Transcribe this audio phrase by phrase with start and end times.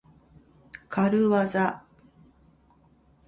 [0.89, 1.83] かるわざ。